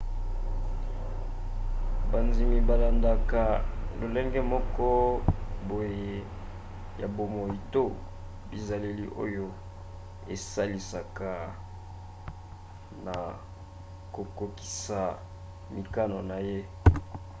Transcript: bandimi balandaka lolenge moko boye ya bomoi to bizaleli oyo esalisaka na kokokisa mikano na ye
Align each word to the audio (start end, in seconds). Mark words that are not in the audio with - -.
bandimi 2.11 2.57
balandaka 2.69 3.41
lolenge 3.99 4.41
moko 4.53 4.85
boye 5.67 6.13
ya 7.01 7.07
bomoi 7.15 7.55
to 7.73 7.83
bizaleli 8.49 9.05
oyo 9.23 9.45
esalisaka 10.33 11.29
na 13.05 13.15
kokokisa 14.13 14.99
mikano 15.75 16.17
na 16.29 16.37
ye 16.47 16.59